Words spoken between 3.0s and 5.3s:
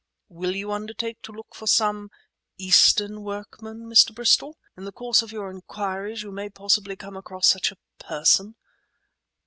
workmen, Mr. Bristol? In the course